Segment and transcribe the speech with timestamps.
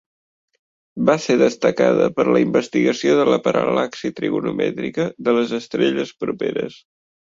[1.09, 6.81] Va ser destacada per la investigació de la paral·laxi trigonomètrica de les estrelles properes.